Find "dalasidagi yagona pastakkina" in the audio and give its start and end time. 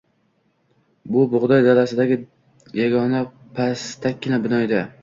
1.69-4.43